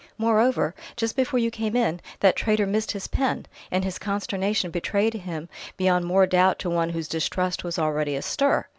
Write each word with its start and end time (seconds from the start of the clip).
Moreover, 0.17 0.73
just 0.97 1.15
before 1.15 1.37
you 1.39 1.51
came 1.51 1.75
in, 1.75 2.01
that 2.21 2.35
traitor 2.35 2.65
missed 2.65 2.93
his 2.93 3.05
pen, 3.07 3.45
and 3.69 3.83
his 3.83 3.99
consternation 3.99 4.71
betrayed 4.71 5.13
him 5.13 5.47
beyond 5.77 6.05
more 6.05 6.25
doubt 6.25 6.57
to 6.57 6.71
one 6.71 6.89
whose 6.89 7.07
distrust 7.07 7.63
was 7.63 7.77
already 7.77 8.15
astir. 8.15 8.67